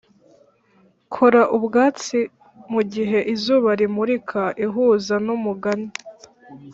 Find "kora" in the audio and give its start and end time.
1.13-1.41